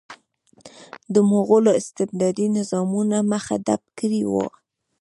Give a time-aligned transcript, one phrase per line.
[1.13, 4.47] د مغولو استبدادي نظامونو مخه ډپ کړې وه.